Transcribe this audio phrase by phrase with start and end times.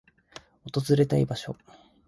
[0.73, 1.55] 訪れたい場所